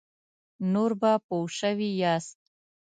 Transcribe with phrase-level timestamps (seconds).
[0.73, 2.39] نور به پوه شوي یاست.